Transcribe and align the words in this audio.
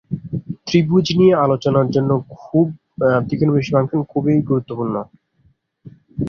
ত্রিভুজ 0.67 1.07
নিয়ে 1.19 1.33
আলোচনার 1.45 1.87
জন্য 1.95 2.11
ত্রিকোণমিতিক 3.21 3.71
ফাংশন 3.71 4.01
খুবই 4.11 4.35
গুরুত্বপূর্ণ। 4.49 4.95